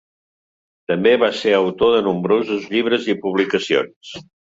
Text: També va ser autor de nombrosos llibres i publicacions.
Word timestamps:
També 0.91 1.11
va 1.25 1.29
ser 1.41 1.53
autor 1.59 1.95
de 1.97 2.01
nombrosos 2.09 2.69
llibres 2.75 3.09
i 3.15 3.19
publicacions. 3.27 4.21